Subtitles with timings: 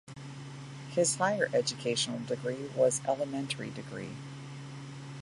[0.89, 4.09] His higher educational degree was elementary degree.